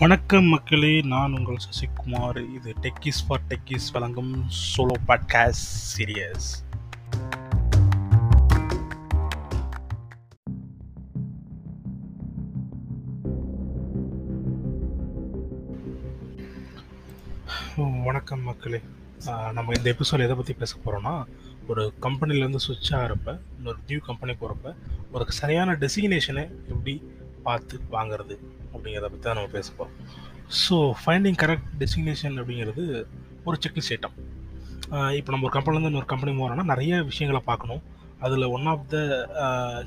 [0.00, 2.36] வணக்கம் மக்களே நான் உங்கள் சசிகுமார்.
[2.56, 6.48] இது டெக்கிஸ் ஃபார் டெக்கிஸ் வழங்கும் சோலோ பாட்காஸ்ட் சீரியஸ்
[18.04, 18.80] வணக்கம் மக்களே.
[19.52, 21.16] நம்ம இந்த எபிசோட் எதை பற்றி பேச போகிறோம்னா
[21.68, 24.76] ஒரு கம்பெனிலேருந்து சுவிட்ச் ஆகிறப்ப இன்னொரு நியூ கம்பெனி போகிறப்ப
[25.12, 26.96] ஒரு சரியான டெசிக்னேஷனை எப்படி
[27.42, 28.36] பார்த்து வாங்கிறது?
[28.72, 29.92] அப்படிங்கிறத பற்றி தான் நம்ம பேசப்போம்
[30.64, 32.84] ஸோ ஃபைண்டிங் கரெக்ட் டெஸ்டினேஷன் அப்படிங்கிறது
[33.48, 34.16] ஒரு செக்லிஸ்ட் ஐட்டம்
[35.18, 37.82] இப்போ நம்ம ஒரு கம்பெனிலேருந்து இன்னொரு கம்பெனி போகிறோம்னா நிறைய விஷயங்களை பார்க்கணும்.
[38.26, 38.96] அதில் ஒன் ஆஃப் த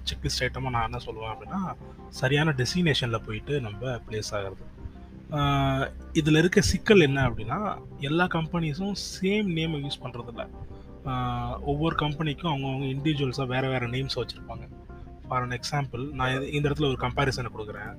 [0.10, 1.62] செக்லிஸ்ட் ஐட்டமாக நான் என்ன சொல்லுவேன் அப்படின்னா
[2.20, 4.66] சரியான டெஸ்டினேஷனில் போயிட்டு நம்ம ப்ளேஸ் ஆகிறது.
[6.20, 7.60] இதில் இருக்க சிக்கல் என்ன அப்படின்னா
[8.10, 10.46] எல்லா கம்பெனிஸும் சேம் நேமை யூஸ் பண்ணுறதில்ல
[11.72, 14.66] ஒவ்வொரு கம்பெனிக்கும் அவங்கவுங்க இண்டிவிஜுவல்ஸாக வேறு வேறு நேம்ஸ் வச்சுருப்பாங்க.
[15.28, 17.94] ஃபார் அன் எக்ஸாம்பிள் நான் இந்த இடத்துல ஒரு கம்பேரிசனை கொடுக்குறேன்.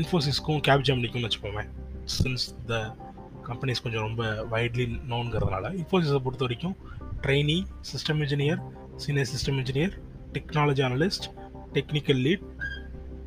[0.00, 1.64] இன்ஃபோசிஸ்க்கும் கேப் ஜெமினிக்கும்னு வச்சுப்போமே
[2.16, 2.74] சின்ஸ் த
[3.48, 4.22] கம்பெனிஸ் கொஞ்சம் ரொம்ப
[4.54, 6.76] வைட்லி நோன்கிறதுனால இன்ஃபோசிஸை பொறுத்த வரைக்கும்
[7.24, 7.58] trainee
[7.90, 8.60] system engineer
[9.04, 9.94] senior system engineer
[10.36, 11.26] technology analyst
[11.76, 12.44] technical lead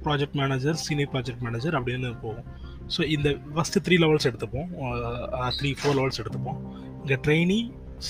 [0.06, 2.48] project manager senior project manager அப்படின்னு போகும்.
[2.96, 4.68] ஸோ இந்த ஃபஸ்ட்டு த்ரீ லெவல்ஸ் எடுத்துப்போம்.
[5.60, 6.60] த்ரீ ஃபோர் லெவல்ஸ் எடுத்துப்போம்.
[7.02, 7.60] இங்கே trainee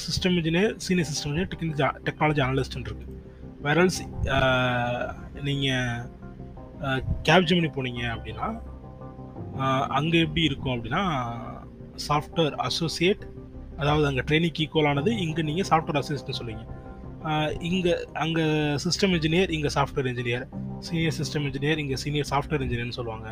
[0.01, 3.13] system engineer senior system engineer technology technology அனலிஸ்ட்னு இருக்குது
[3.67, 3.99] வேரல்ஸ்
[5.47, 6.01] நீங்கள்
[7.27, 8.47] கேப்ஜமினி போனீங்க அப்படின்னா
[9.97, 11.03] அங்கே எப்படி இருக்கும் அப்படின்னா
[12.07, 13.23] சாஃப்ட்வேர் அசோசியேட்
[13.81, 16.65] அதாவது அங்கே ட்ரைனிங் ஈக்குவலானது இங்கே நீங்கள் சாஃப்ட்வேர் அசோசியேட்னு சொல்லுவீங்க.
[17.69, 18.43] இங்கே அங்கே
[18.83, 20.43] சிஸ்டம் இன்ஜினியர் இங்கே software engineer
[20.87, 23.29] senior system engineer இங்கே சீனியர் சாஃப்ட்வேர் இன்ஜினியர்னு சொல்லுவாங்க.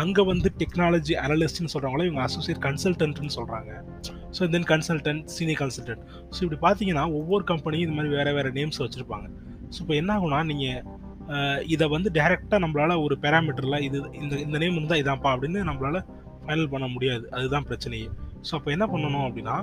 [0.00, 3.70] அங்கே வந்து டெக்னாலஜி அனலிஸ்ட்னு சொல்கிறாங்களோ இவங்க அசோசியேட் கன்சல்டன்ட்னு சொல்கிறாங்க
[4.36, 6.02] so then consultant senior consultant
[6.34, 9.28] so இப்படி பார்த்தீங்கன்னா ஒவ்வொரு கம்பெனியும் இந்த மாதிரி வேறு வேறு நேம்ஸ் வச்சுருப்பாங்க.
[9.74, 10.82] ஸோ இப்போ என்ன ஆகும்னா நீங்கள்
[11.74, 16.00] இதை வந்து டைரெக்டாக நம்மளால் ஒரு பேராமீட்டரில் இது இந்த இந்த நேம் இருந்தால் இதான்ப்பா அப்படின்னு நம்மளால்
[16.44, 17.24] ஃபைனல் பண்ண முடியாது.
[17.36, 18.08] அதுதான் பிரச்சனையே.
[18.46, 19.56] ஸோ அப்போ என்ன பண்ணணும் அப்படின்னா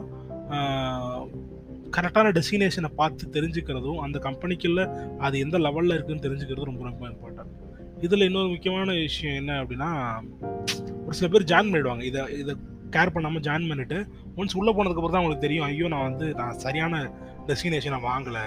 [1.96, 4.86] கரெக்டான டெஸ்டினேஷனை பார்த்து தெரிஞ்சுக்கிறதும் அந்த கம்பெனிக்குள்ளே
[5.26, 7.52] அது எந்த லெவலில் இருக்குதுன்னு தெரிஞ்சுக்கிறது ரொம்ப ரொம்ப இம்பார்ட்டன்ட்
[8.06, 9.90] இதில் இன்னொரு முக்கியமான விஷயம் என்ன அப்படின்னா
[11.06, 12.04] ஒரு சில பேர் ஜாயின் பண்ணிடுவாங்க.
[12.12, 12.54] இதை இதை
[12.96, 13.98] கேர் பண்ணாமல் ஜாயின் பண்ணிவிட்டு
[14.40, 17.04] ஒன்ஸ் உள்ளே போனதுக்கப்புறம் தான் அவங்களுக்கு தெரியும் ஐயோ நான் வந்து நான் சரியான
[17.48, 18.46] டெஸ்டினேஷனை வாங்கலை.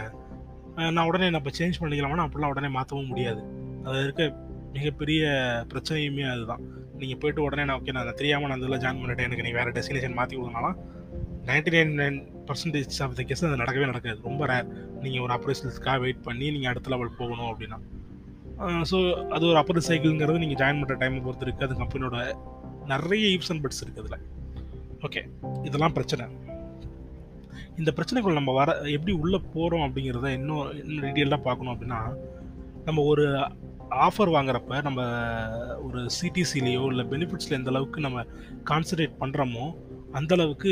[0.96, 3.40] நான் உடனே நான் இப்போ சேஞ்ச் பண்ணிக்கலாமா அப்படிலாம் உடனே மாற்றவும் முடியாது.
[3.86, 4.24] அதில் இருக்க
[4.76, 5.22] மிகப்பெரிய
[5.72, 6.62] பிரச்சனையுமே அதுதான்.
[7.00, 9.28] நீங்கள் போய்ட்டு உடனே நான் ஓகே நான் தெரியாமல் நான் இதில் ஜாயின் பண்ணிட்டேன்.
[9.28, 10.78] எனக்கு நீ வேறு டெஸ்டினேஷன் மாற்றி கொடுங்கனாலும்
[11.48, 12.18] ninety nine nine
[12.48, 14.18] percentage of the case அது நடக்கவே நடக்காது.
[14.28, 14.68] ரொம்ப ரேர்
[15.04, 17.78] நீங்கள் ஒரு அப்ரைசல்ஸ்க்காக வெயிட் பண்ணி நீங்கள் அடுத்த லெவல் போகணும் அப்படின்னா.
[18.90, 18.98] ஸோ
[19.34, 22.18] அது ஒரு அப்பர் சைக்கிள்ங்கிறது நீங்கள் ஜாயின் பண்ணுற டைமை பொறுத்து இருக்குது அது கம்பெனியோட
[22.92, 24.26] நிறைய ஈப்ஸ் அண்ட் பட்ஸ் இருக்குது அதில்.
[25.06, 25.22] ஓகே
[25.68, 26.26] இதெல்லாம் பிரச்சனை.
[27.78, 32.00] இந்த பிரச்சனைகள் நம்ம வர எப்படி உள்ளே போகிறோம் அப்படிங்கிறத இன்னும் இன்னும் டீட்டெயிலாக பார்க்கணும் அப்படின்னா
[32.84, 33.24] நம்ம ஒரு
[33.90, 35.02] ஆஃபர் வாங்குறப்ப நம்ம
[35.80, 38.24] ஒரு சிடிசிலேயோ இல்லை பெனிஃபிட்ஸில் எந்த அளவுக்கு நம்ம
[38.70, 39.74] கான்சன்ட்ரேட் பண்ணுறோமோ
[40.12, 40.68] அந்த அளவுக்கு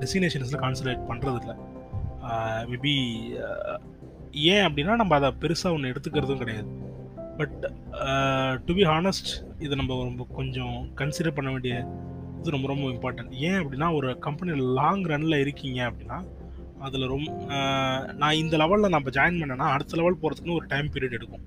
[0.00, 1.54] டெஸ்டினேஷன்ஸில் கான்சன்ட்ரேட் பண்ணுறதில்ல
[2.70, 2.94] மேபி
[4.30, 6.68] ஏன் அப்படின்னா நம்ம அதை பெருசாக ஒன்று எடுத்துக்கிறதும் கிடையாது.
[7.36, 7.58] பட்
[8.64, 11.88] டு பி ஹானஸ்ட் இது நம்ம ரொம்ப கொஞ்சம் கன்சிடர் பண்ண வேண்டிய
[12.44, 16.18] இது ரொம்ப ரொம்ப இம்பார்ட்டன்ட் ஏன் அப்படின்னா ஒரு கம்பெனியில் லாங் ரன்னில் இருக்கீங்க அப்படின்னா
[16.86, 17.28] அதில் ரொம்ப
[18.20, 21.44] நான் இந்த லெவலில் நம்ம ஜாயின் பண்ணேன்னா அடுத்த லெவல் போகிறதுக்குன்னு ஒரு டைம் பீரியட் எடுக்கும்.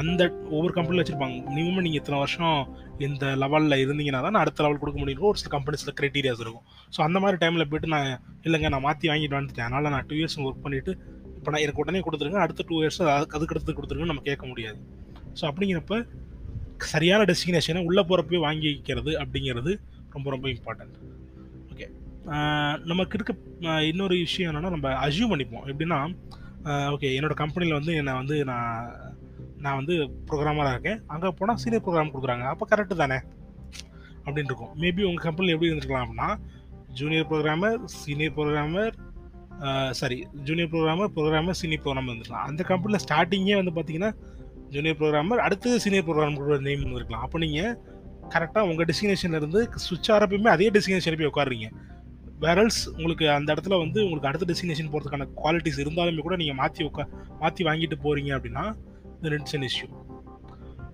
[0.00, 0.22] அந்த
[0.54, 1.36] ஒவ்வொரு கம்பெனியில் வச்சுருப்பாங்க.
[1.50, 2.58] மினிமம் நீங்கள் இத்தனை வருஷம்
[3.06, 6.66] இந்த லெவலில் இருந்தீங்கன்னா தான் அடுத்த லெவல் கொடுக்க முடியும் ஒரு சில கம்பெனிஸில் க்ரைட்டீரியாஸ் இருக்கும்.
[6.94, 8.10] ஸோ அந்த மாதிரி டைமில் போயிட்டு நான்
[8.46, 9.66] இல்லைங்க நான் மாற்றி வாங்கிட்டு வந்துட்டேன்.
[9.68, 10.94] அதனால் நான் டூ இயர்ஸ் ஒர்க் பண்ணிவிட்டு
[11.38, 13.00] இப்போ நான் எனக்கு உடனே கொடுத்துருங்க அடுத்த டூ இயர்ஸ்
[13.36, 14.78] அதுக்கு அடுத்து கொடுத்துருங்க நம்ம கேட்க முடியாது.
[15.38, 16.02] ஸோ அப்படிங்கிறப்ப
[16.92, 19.72] சரியான டெஸ்டினேஷனை உள்ளே போகிறப்பவே வாங்கி வைக்கிறது அப்படிங்கிறது
[20.16, 20.96] ரொம்ப ரொம்ப இம்பார்ட்டன்ட்
[21.72, 21.86] ஓகே
[22.90, 23.32] நமக்கு இருக்க
[23.90, 25.64] இன்னொரு விஷயம் என்னென்னா நம்ம அசியூம் பண்ணிப்போம்.
[25.70, 26.00] எப்படின்னா
[26.94, 28.90] ஓகே என்னோட கம்பெனியில் வந்து என்னை வந்து நான்
[29.64, 29.94] நான் வந்து
[30.28, 31.00] ப்ரோக்ராமராக இருக்கேன்.
[31.14, 32.44] அங்கே போனால் சீனியர் ப்ரோக்ராம் கொடுக்குறாங்க.
[32.52, 33.18] அப்போ கரெக்டு தானே?
[34.24, 34.74] அப்படின்னு இருக்கும்.
[34.82, 36.28] மேபி உங்கள் கம்பெனியில் எப்படி இருந்திருக்கலாம் அப்படின்னா
[36.98, 38.94] junior programmer senior programmer
[39.98, 40.16] sorry
[40.46, 42.46] junior programmer programmer senior programmer இருந்துருக்கலாம்.
[42.50, 44.12] அந்த கம்பெனியில் ஸ்டார்டிங்கே வந்து பார்த்தீங்கன்னா
[44.74, 46.38] ஜூனியர் ப்ரோக்ராமர் அடுத்தது சீனியர் ப்ரோக்ராம்
[46.68, 47.24] நேம் இருந்திருக்கலாம்.
[47.26, 47.74] அப்போ நீங்கள்
[48.28, 51.68] கரெக்டாக உங்கள் டெஸ்டினேஷன்ல இருந்து சுவிட்ச் ஆரப்பையுமே அதே டெஸ்டினேஷன் போய் உட்காருங்க
[52.40, 57.04] வேரல்ஸ் உங்களுக்கு அந்த இடத்துல வந்து உங்களுக்கு அடுத்த டெஸ்டினேஷன் போகிறதுக்கான குவாலிட்டிஸ் இருந்தாலுமே கூட நீங்கள் மாற்றி உட்கா
[57.40, 58.64] மாற்றி வாங்கிட்டு போகிறீங்க அப்படின்னா
[59.16, 59.88] இந்த இட்ஸ் அன் இஷ்யூ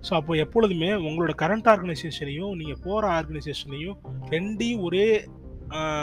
[0.09, 3.97] ஸோ அப்போ எப்பொழுதுமே உங்களோட கரண்ட் ஆர்கனைசேஷனையும் நீங்கள் போகிற ஆர்கனைசேஷனையும்
[4.29, 5.27] ரெண்டையும் ஒரே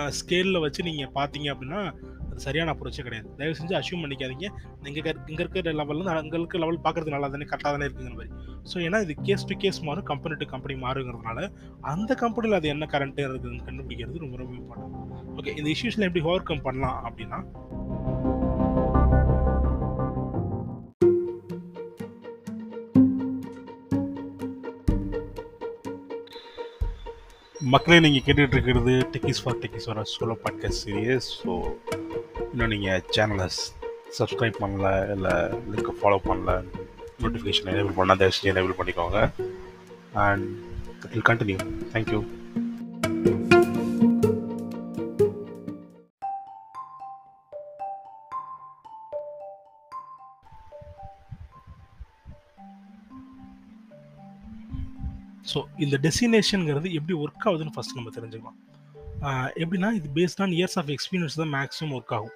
[0.09, 1.93] ஸ்கேலில் வச்சு நீங்கள் பார்த்தீங்க அப்படின்னா
[2.39, 3.29] அது சரியான அப்ரோச்சே கிடையாது.
[3.39, 4.47] தயவு செஞ்சு அசியூம் பண்ணிக்காதீங்க.
[4.89, 5.01] இங்கே
[5.31, 8.31] இங்கே இருக்கிற லெவலில் அங்கே இருக்க லெவல் பார்க்குறது நல்லா தானே கரெக்டாக தானே இருக்குங்கிற மாதிரி.
[8.71, 11.43] ஸோ ஏன்னா இது கேஸ் டு கேஸ் மாறும் கம்பெனி டு கம்பெனி மாறுங்கிறதுனால
[11.93, 16.49] அந்த கம்பெனியில் அது என்ன கரண்ட்டு இருக்குதுன்னு கண்டுபிடிக்கிறது ரொம்ப ரொம்ப இம்பார்ட்டன்ட் ஓகே இந்த இஷ்யூஸில் எப்படி ஓவர்
[16.51, 17.41] கம் பண்ணலாம் அப்படின்னா
[27.57, 31.55] மக்களே நீங்கள் கேட்டுகிட்டு இருக்கிறது டெக்கிஸ் ஃபார் டெக்கிஸ் வர சோலோ பாட்காஸ்ட் சீரியஸ் ஸோ
[32.53, 33.47] இன்னும் நீங்கள் சேனலை
[34.19, 35.35] சப்ஸ்கிரைப் பண்ணல இல்லை
[35.73, 36.53] லிங்க்கை ஃபாலோ பண்ணல
[37.23, 39.19] நோட்டிஃபிகேஷன் எனேபிள் பண்ணால் தயவுசெய்து எனேபிள் பண்ணிக்கோங்க.
[40.27, 40.47] And
[41.05, 41.59] it will continue
[41.95, 42.21] thank you
[55.53, 58.59] so இந்த டெஸ்டினேஷனுங்கிறது எப்படி ஒர்க் ஆகுதுன்னு ஃபஸ்ட் நம்ம தெரிஞ்சுக்கலாம்.
[59.63, 62.35] எப்படின்னா இது based on years of experience தான் மேக்ஸிமம் ஒர்க் ஆகும்.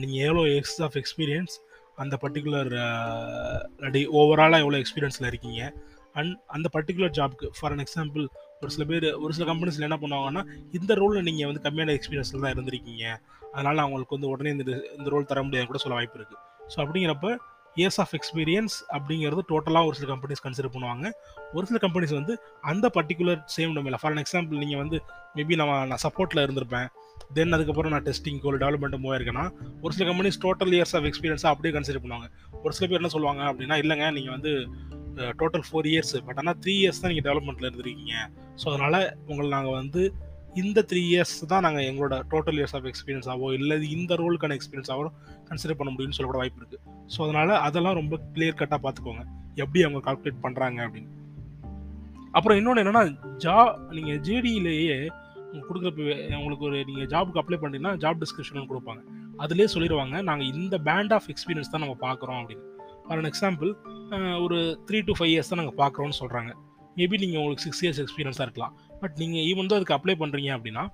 [0.00, 1.54] நீங்கள் எவ்வளோ எக்ஸ் ஆஃப் எக்ஸ்பீரியன்ஸ்
[2.02, 2.70] அந்த பர்டிகுலர்
[3.88, 5.60] அடி ஓவராலாக எவ்வளோ எக்ஸ்பீரியன்ஸில் இருக்கீங்க?
[6.18, 8.24] அண்ட் அந்த பர்டிகுலர் ஜாப்க்கு ஃபார் அன் எக்ஸாம்பிள்
[8.62, 10.42] ஒரு சில பேர் ஒரு சில கம்பெனிஸில் என்ன பண்ணுவாங்கன்னா
[10.78, 13.04] இந்த ரோலில் நீங்கள் வந்து கம்மியான எக்ஸ்பீரியன்ஸில் தான் இருந்திருக்கீங்க.
[13.54, 14.64] அதனால் அவங்களுக்கு வந்து உடனே இந்த
[14.98, 16.40] இந்த ரோல் தர முடியாது கூட சொல்ல வாய்ப்பு இருக்குது
[16.72, 17.30] ஸோ அப்படிங்கிறப்ப
[17.80, 21.06] இயர்ஸ் ஆஃப் எக்ஸ்பீரியன்ஸ் அப்படிங்கிறது டோட்டலாக ஒரு சில கம்பெனிஸ் கன்சிடர் பண்ணுவாங்க.
[21.56, 22.34] ஒரு சில கம்பெனிஸ் வந்து
[22.72, 24.98] அந்த பர்டிகுலர் சேம் டொமைனில் ஃபார் எக்ஸாம்பிள் நீங்கள் வந்து
[25.36, 26.88] மேபி நான் நான் சப்போர்ட்டில் இருந்திருப்பேன்.
[27.36, 29.44] தென் அதுக்கப்புறம் நான் டெஸ்டிங்கோ இல்லை டெவலப்மெண்ட்டும் போயிருக்கேன்னா
[29.84, 32.28] ஒரு சில கம்பெனிஸ் டோட்டல் இயர்ஸ் ஆஃப் எக்ஸ்பீரியன்ஸாக அப்படியே கன்சிடர் பண்ணுவாங்க.
[32.64, 34.52] ஒரு சில பேர் என்ன சொல்லுவாங்க அப்படின்னா இல்லைங்க நீங்கள் வந்து
[35.40, 38.14] டோட்டல் ஃபோர் இயர்ஸ் பட் ஆனால் த்ரீ இயர்ஸ் தான் நீங்கள் டெவலப்மெண்ட்டில் இருந்திருக்கீங்க.
[38.60, 40.02] ஸோ அதனால் உங்களை நாங்கள் வந்து
[40.60, 44.90] இந்த த்ரீ இயர்ஸ் தான் நாங்கள் எங்களோட டோட்டல் இயர்ஸ் ஆஃப் எக்ஸ்பீரியன்ஸ் ஆவோ இல்லை இந்த ரோலுக்கான எக்ஸ்பீரியன்ஸ்
[44.94, 45.04] ஆவோ
[45.48, 46.82] கன்சிடர் பண்ண முடியும்னு சொல்லக்கூட வாய்ப்பு இருக்குது
[47.14, 49.24] ஸோ அதனால் அதெல்லாம் ரொம்ப கிளியர் கட்டாக பார்த்துக்கோங்க
[49.62, 51.10] எப்படி அவங்க கால்குலேட் பண்ணுறாங்க அப்படின்னு.
[52.38, 53.02] அப்புறம் இன்னொன்று என்னென்னா
[53.44, 53.56] ஜா
[53.96, 54.96] நீங்கள் ஜேடியிலேயே
[55.46, 59.02] உங்களுக்கு கொடுக்குறப்ப உங்களுக்கு ஒரு நீங்கள் ஜாபுக்கு அப்ளை பண்ணிங்கன்னா ஜாப் டிஸ்கிரிப்ஷன் கொடுப்பாங்க.
[59.44, 62.64] அதுலேயே சொல்லிடுவாங்க நாங்கள் இந்த பேண்ட் ஆஃப் எக்ஸ்பீரியன்ஸ் தான் நம்ம பார்க்குறோம் அப்படின்னு.
[63.06, 63.70] ஃபார் அன் எக்ஸாம்பிள்
[64.44, 64.58] ஒரு
[64.88, 66.52] த்ரீ டு ஃபைவ் இயர்ஸ் தான் நாங்கள் பார்க்குறோன்னு சொல்கிறாங்க
[67.00, 68.74] மேபி நீங்கள் உங்களுக்கு சிக்ஸ் இயர்ஸ் எக்ஸ்பீரியன்ஸாக இருக்கலாம்.
[69.02, 70.84] பட் நீங்கள் ஈவன் தான் அதுக்கு அப்ளை பண்ணுறீங்க அப்படின்னா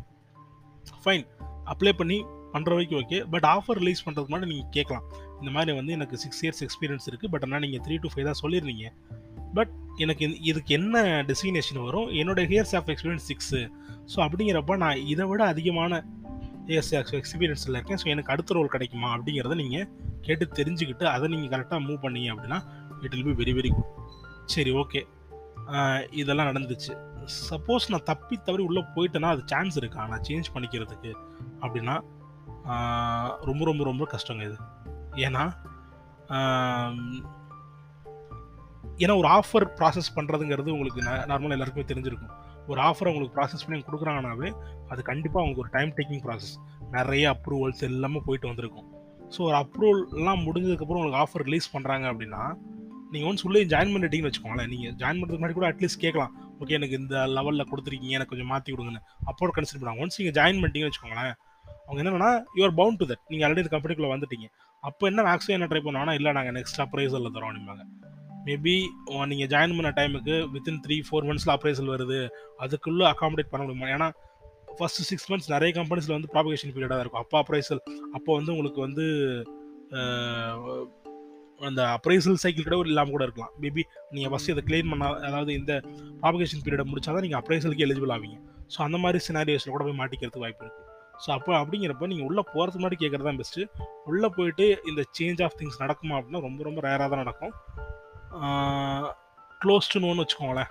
[1.05, 1.25] ஃபைன்
[1.73, 2.19] அப்ளை பண்ணி
[2.53, 5.07] பண்ணுற வரைக்கும் ஓகே பட் ஆஃபர் ரிலீஸ் பண்ணுறதுக்கு முன்னாடி நீங்கள் கேட்கலாம்.
[5.41, 8.39] இந்த மாதிரி வந்து எனக்கு சிக்ஸ் இயர்ஸ் எக்ஸ்பீரியன்ஸ் இருக்குது பட் ஆனால் நீங்கள் த்ரீ டு ஃபைவ் தான்
[8.43, 8.87] சொல்லியிருந்தீங்க
[9.57, 9.73] பட்
[10.05, 12.09] எனக்கு இதுக்கு என்ன டெசிக்னேஷன் வரும்?
[12.21, 13.61] என்னோட years of experience six
[14.13, 16.01] so அப்படிங்கிறப்ப நான் இதை விட அதிகமான
[16.71, 18.01] ஹியர்ஸ் ஆஃப் எக்ஸ்பீரியன்ஸில் இருக்கேன்.
[18.03, 19.87] ஸோ எனக்கு அடுத்த ரோல் கிடைக்குமா அப்படிங்கிறத நீங்கள்
[20.27, 22.61] கேட்டு தெரிஞ்சுக்கிட்டு அதை நீங்கள் கரெக்டாக மூவ் பண்ணீங்க அப்படின்னா
[23.05, 23.93] it will be very very good
[24.55, 25.03] சரி ஓகே
[26.21, 26.93] இதெல்லாம் நடந்துச்சு.
[27.49, 30.03] சப்போஸ் நான் தப்பி தவறி உள்ளே போயிட்டேன்னா அது சான்ஸ் இருக்கா?
[30.13, 31.11] நான் சேஞ்ச் பண்ணிக்கிறதுக்கு
[31.63, 31.97] அப்படின்னா
[33.49, 34.59] ரொம்ப ரொம்ப ரொம்ப கஷ்டங்க இது.
[35.27, 35.45] ஏன்னா
[39.05, 42.33] ஏன்னா ஒரு ஆஃபர் ப்ராசஸ் பண்ணுறதுங்கிறது உங்களுக்கு நார்மலாக எல்லாருக்குமே தெரிஞ்சிருக்கும்.
[42.71, 44.49] ஒரு ஆஃபரை உங்களுக்கு ப்ராசஸ் பண்ணி கொடுக்குறாங்கனாவே
[44.93, 46.55] அது கண்டிப்பாக அவங்களுக்கு ஒரு டைம் டேக்கிங் ப்ராசஸ்
[46.97, 48.89] நிறைய அப்ரூவல்ஸ் எல்லாமே போயிட்டு வந்திருக்கும்.
[49.35, 52.43] ஸோ ஒரு அப்ரூவல்லாம் முடிஞ்சதுக்கப்புறம் உங்களுக்கு ஆஃபர் ரிலீஸ் பண்ணுறாங்க அப்படின்னா
[53.13, 56.35] நீங்கள் ஒன்ஸ் உள்ளே ஜாயின் பண்ணிட்டீங்கன்னு வச்சுக்கோங்களேன் நீங்கள் ஜாயின் பண்ணுறதுக்கு முன்னாடி கூட அட்லீஸ்ட் கேட்கலாம்.
[56.63, 59.03] ஓகே எனக்கு இந்த லெவலில் கொடுத்துருக்கீங்க எனக்கு கொஞ்சம் மாற்றி கொடுங்கன்னு.
[59.31, 61.35] அப்போ கன்சிடர் பண்ணுவாங்க ஒன்ஸ் நீங்கள் ஜாயின் பண்ணிட்டீங்கன்னு வச்சுக்கோங்களேன்
[61.87, 64.47] அவங்க என்னன்னா யூஆர் பவுண்ட் டு தட் நீங்கள் ஆல்ரெடி இந்த கம்பெனிக்குள்ளே வந்துட்டீங்க.
[64.89, 67.85] அப்போ என்ன மேக்ஸிமம் என்ன ட்ரை பண்ணுவாங்கன்னா இல்லை நாங்கள் நெக்ஸ்ட் அப்ரைசலில் தரோம் அப்படிம்பாங்க.
[68.47, 68.75] மேபி
[69.31, 72.21] நீங்கள் ஜாயின் பண்ண டைமுக்கு வித்தின் த்ரீ ஃபோர் மந்த்ஸில் அப்ரைசல் வருது.
[72.65, 73.89] அதுக்குள்ளே அகாமடேட் பண்ண முடியுமா?
[73.97, 74.09] ஏன்னா
[74.79, 77.23] ஃபஸ்ட்டு சிக்ஸ் மந்த்ஸ் நிறைய கம்பெனிஸில் வந்து ப்ராபகேஷன் பீரியடாக இருக்கும்.
[77.25, 77.83] அப்போ அப்ரைசல்
[78.17, 79.07] அப்போ வந்து உங்களுக்கு வந்து
[81.67, 83.53] அந்த அப்ரைசல் சைக்கிள் கூட இல்லாமல் கூட இருக்கலாம்.
[83.63, 83.83] மேபி
[84.15, 85.73] நீங்கள் ஃபஸ்ட்டு இதை கிளைம் பண்ண அதாவது இந்த
[86.21, 88.37] ப்ராபகேஷன் பீரியடை முடிச்சா தான் நீங்கள் அப்ரைசலுக்கு எலிஜிபிள் ஆவீங்க.
[88.75, 90.87] ஸோ அந்த மாதிரி சினாரியோஸில் கூட போய் மாட்டிக்கிறதுக்கு வாய்ப்பு இருக்குது
[91.23, 93.65] ஸோ அப்போ அப்படிங்கிறப்ப நீங்கள் உள்ளே போகிறதுக்கு முன்னாடி கேட்குறது தான் பெஸ்ட்டு
[94.11, 97.55] உள்ளே போயிட்டு இந்த சேஞ்ச் ஆஃப் திங்ஸ் நடக்குமா அப்படின்னா ரொம்ப ரொம்ப ரேராக தான் நடக்கும்.
[99.63, 100.71] க்ளோஸ் டு நோன்னு வச்சுக்கோங்களேன்.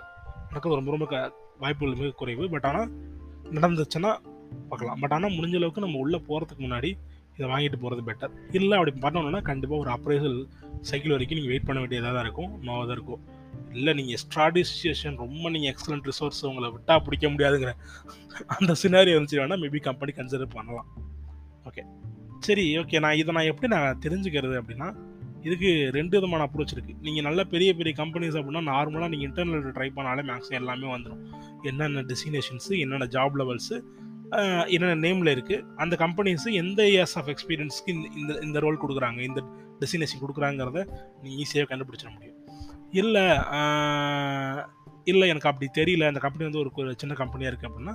[0.50, 1.16] நடக்கிறது ரொம்ப ரொம்ப க
[1.62, 2.44] வாய்ப்புகள் மிக குறைவு.
[2.54, 2.88] பட் ஆனால்
[3.58, 4.12] நடந்துச்சுன்னா
[4.70, 4.98] பார்க்கலாம்.
[5.02, 6.90] பட் ஆனால் முடிஞ்ச அளவுக்கு நம்ம உள்ளே போகிறதுக்கு முன்னாடி
[7.38, 10.38] இதை வாங்கிட்டு போகிறது பெட்டர் இல்லை அப்படி பண்ணணும்னா கண்டிப்பாக ஒரு அப்ரைசல்
[10.90, 12.50] சைக்கிள் வரைக்கும் நீங்கள் வெயிட் பண்ண வேண்டியதாக தான் இருக்கும்.
[12.66, 13.22] நோவாக தான் இருக்கும்
[13.72, 17.72] இல்லை நீங்கள் எக்ஸ்ட்ராடிசியேஷன் ரொம்ப நீங்கள் எக்ஸலண்ட் ரிசோர்ஸ் உங்களை விட்டால் பிடிக்க முடியாதுங்கிற
[18.56, 20.88] அந்த சினாரி வந்துச்சு வேணால் மேபி கம்பெனி கன்சிடர் பண்ணலாம்.
[21.68, 21.84] ஓகே
[22.46, 24.88] சரி ஓகே நான் இதை நான் எப்படி நான் தெரிஞ்சுக்கிறது அப்படின்னா
[25.42, 29.88] இதுக்கு ரெண்டு விதமான அப்ரோச் இருக்குது நீங்கள் நல்ல பெரிய பெரிய கம்பெனிஸ் அப்படின்னா நார்மலாக நீங்கள் இன்டர்நெட்டில் ட்ரை
[29.96, 31.22] பண்ணாலே மேக்ஸிமம் எல்லாமே வந்துடும்
[31.62, 33.76] என்னென்ன டெஸ்டினேஷன்ஸு என்னென்ன ஜாப் லெவல்ஸு
[34.74, 39.20] என்னென்ன நேமில் இருக்குது அந்த கம்பெனிஸு எந்த இயர்ஸ் ஆஃப் எக்ஸ்பீரியன்ஸ்க்கு இந்த இந்த ரோல் கொடுக்குறாங்க?
[39.28, 39.40] இந்த
[39.80, 40.78] டெஸ்டினேஷன் கொடுக்குறாங்கிறத
[41.22, 42.36] நீங்கள் ஈஸியாக கண்டுபிடிச்சிட முடியும்.
[43.00, 43.24] இல்லை
[45.12, 46.06] இல்லை எனக்கு அப்படி தெரியல.
[46.12, 47.94] அந்த கம்பெனி வந்து ஒரு சின்ன கம்பெனியாக இருக்குது அப்படின்னா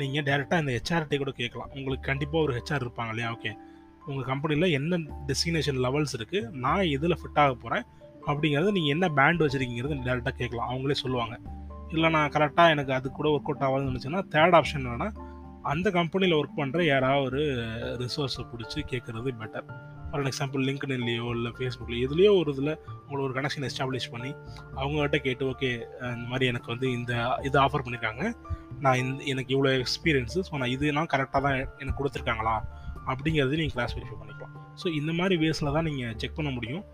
[0.00, 1.70] நீங்கள் டேரெக்டாக இந்த ஹெச்ஆர்டி கூட கேட்கலாம்.
[1.78, 3.30] உங்களுக்கு கண்டிப்பாக ஒரு ஹெச்ஆர் இருப்பாங்க இல்லையா?
[3.36, 3.52] ஓகே
[4.08, 4.96] உங்கள் கம்பெனியில் என்ன
[5.28, 7.84] டெஸ்டினேஷன் லெவல்ஸ் இருக்குது நான் இதில் ஃபிட் ஆக போகிறேன்
[8.30, 10.68] அப்படிங்கிறத நீங்கள் என்ன பேண்ட் வச்சுருக்கீங்கிறத டேரெக்டாக கேட்கலாம்.
[10.72, 11.36] அவங்களே சொல்லுவாங்க.
[11.94, 15.14] இல்லை நான் கரெக்டாக எனக்கு அது கூட ஒர்க் அவுட் ஆகாதுன்னு நினச்சேன்னா தேர்ட் ஆப்ஷன் வேணால்
[15.72, 17.42] அந்த கம்பெனியில் ஒர்க் பண்ணுற யாராவது ஒரு
[18.02, 19.66] ரிசோர்ஸை பிடிச்சி கேட்குறது பெட்டர்
[20.08, 22.72] ஃபார் எக்ஸாம்பிள் லிங்க்டின்லையோ இல்லை ஃபேஸ்புக்லையோ எதுலேயோ ஒரு இதில்
[23.04, 24.30] உங்களுக்கு ஒரு கனெக்ஷன் எஸ்டாப்ளிஷ் பண்ணி
[24.80, 25.70] அவங்ககிட்ட கேட்டு ஓகே
[26.16, 27.12] இந்த மாதிரி எனக்கு வந்து இந்த
[27.48, 28.24] இது ஆஃபர் பண்ணியிருக்காங்க
[28.84, 32.54] நான் இந்த எனக்கு இவ்வளோ எக்ஸ்பீரியன்ஸு ஸோ நான் இது நான் கரெக்டாக தான் எனக்கு கொடுத்துருக்காங்களா?
[33.10, 34.54] அப்படிங்கிறது நீங்கள் கிளாஸ் வெரிஃபை பண்ணிக்கலாம்.
[34.80, 36.84] ஸோ இந்த மாதிரி வேஸில் தான் நீங்கள் செக் பண்ண முடியும்.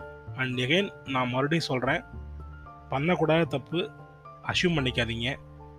[0.40, 2.02] அண்ட் எகைன் நான் மறுபடியும் சொல்கிறேன்
[2.92, 3.80] பண்ணக்கூடாத தப்பு
[4.52, 5.28] அஷ்யூம் பண்ணிக்காதீங்க.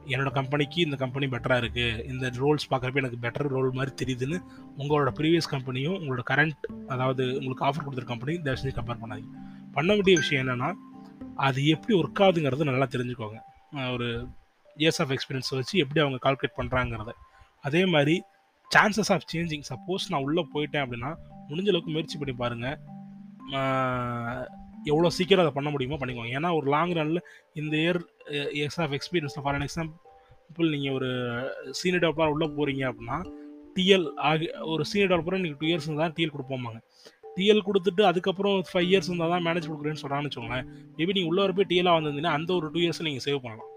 [0.07, 4.37] என்னோட கம்பெனிக்கு இந்த கம்பெனி பெட்டராக இருக்குது இந்த ரோல்ஸ் பார்க்குறப்ப எனக்கு பெட்டர் ரோல் மாதிரி தெரியுதுன்னு
[4.77, 9.31] உங்களோட ப்ரீவியஸ் கம்பெனியும் உங்களோட கரண்ட் அதாவது உங்களுக்கு ஆஃபர் கொடுத்துரு கம்பெனி தயவு செஞ்சு கம்பேர் பண்ணாதீங்க.
[9.73, 10.69] பண்ண வேண்டிய விஷயம் என்னென்னா
[11.35, 13.39] அது எப்படி ஒர்க் ஆகுதுங்கிறது நல்லா தெரிஞ்சுக்கோங்க.
[13.93, 14.27] ஒரு
[14.77, 17.11] இயர்ஸ் ஆஃப் எக்ஸ்பீரியன்ஸ் வச்சு எப்படி அவங்க கால்குலேட் பண்ணுறாங்கிறத
[17.61, 18.23] அதே மாதிரி
[18.75, 21.11] சான்சஸ் ஆஃப் சேஞ்சிங் சப்போஸ் நான் உள்ளே போயிட்டேன் அப்படின்னா
[21.49, 22.77] முடிஞ்ச அளவுக்கு முயற்சி பண்ணி பாருங்கள்
[24.91, 26.31] எவ்வளோ சீக்கிரம் அதை பண்ண முடியுமோ பண்ணிக்கோங்க.
[26.37, 27.21] ஏன்னா ஒரு லாங் ரனில்
[27.61, 27.99] இந்த year
[28.57, 31.09] years of experience for an example நீங்கள் ஒரு
[31.79, 33.17] சீனியர் டெவலப்பராக உள்ளே போகிறீங்க அப்படின்னா
[33.75, 36.79] டிஎல் ஆகி ஒரு சீனியர் டெவலப்பராக நீங்கள் டூ இயர்ஸ் இருந்தால் டிஎல் கொடுப்போமாங்க
[37.35, 40.65] டிஎல் கொடுத்துட்டு அதுக்கப்புறம் ஃபைவ் இயர்ஸ் இருந்தால் தான் மேனேஜ் கொடுக்குறேன்னு சொல்கிறான்னு வச்சுக்கோங்களேன்.
[40.97, 43.69] மேபி நீங்கள் உள்ளே போய் டிஎலாக வந்திருந்தீங்கன்னா அந்த ஒரு டூ இயர்ஸ் நீங்கள் சேவ் பண்ணலாம்.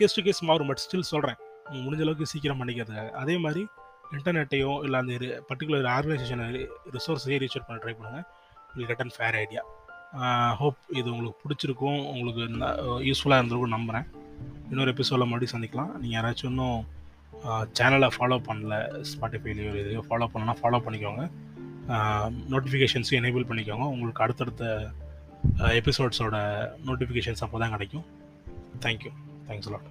[0.00, 1.38] கேஸ் டு கேஸ் மாறும் பட் ஸ்டில் சொல்கிறேன்
[1.84, 3.10] முடிஞ்ச அளவுக்கு சீக்கிரம் பண்ணிக்கிறதுக்காக.
[3.22, 3.62] அதே மாதிரி
[4.16, 5.12] இன்டர்நெட்டையோ இல்லை அந்த
[5.50, 6.46] பர்டிகுலர் ஆர்கனைசேஷனை
[6.96, 8.26] ரிசோர்ஸையோ ரீச் அவுட் பண்ண ட்ரை பண்ணுங்கள்
[8.74, 9.62] will get and fair idea
[10.60, 12.42] hope இது உங்களுக்கு பிடிச்சிருக்கும் உங்களுக்கு
[13.08, 14.06] யூஸ்ஃபுல்லாக uh, இருந்திருக்கும் நம்புகிறேன்
[14.70, 15.92] இன்னொரு எபிசோடில் மறுபடியும் சந்திக்கலாம்.
[16.00, 16.78] நீங்கள் யாராச்சும் இன்னும்
[17.46, 18.74] uh, சேனலை ஃபாலோ பண்ணல
[19.10, 21.24] ஸ்பாட்டிஃபைலையோ இதையோ ஃபாலோ பண்ணலாம் ஃபாலோ பண்ணிக்கோங்க.
[21.94, 23.86] Uh, நோட்டிஃபிகேஷன்ஸையும் எனேபிள் பண்ணிக்கோங்க.
[23.94, 24.92] உங்களுக்கு அடுத்தடுத்த
[25.80, 26.36] எபிசோட்ஸோட
[26.90, 28.06] நோட்டிஃபிகேஷன்ஸ் அப்போ தான் கிடைக்கும்.
[28.86, 29.12] Thank you
[29.48, 29.90] thanks lot